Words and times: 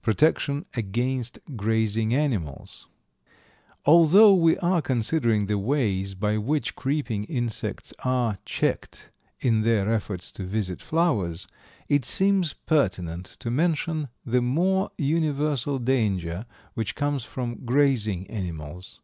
Protection 0.00 0.64
against 0.72 1.38
grazing 1.54 2.14
animals. 2.14 2.86
Although 3.84 4.32
we 4.32 4.56
are 4.60 4.80
considering 4.80 5.44
the 5.48 5.58
ways 5.58 6.14
by 6.14 6.38
which 6.38 6.74
creeping 6.74 7.24
insects 7.24 7.92
are 8.02 8.38
checked 8.46 9.10
in 9.38 9.60
their 9.60 9.92
efforts 9.92 10.32
to 10.32 10.44
visit 10.44 10.80
flowers, 10.80 11.46
it 11.90 12.06
seems 12.06 12.54
pertinent 12.54 13.26
to 13.40 13.50
mention 13.50 14.08
the 14.24 14.40
more 14.40 14.92
universal 14.96 15.78
danger 15.78 16.46
which 16.72 16.94
comes 16.94 17.24
from 17.24 17.56
grazing 17.66 18.26
animals. 18.30 19.00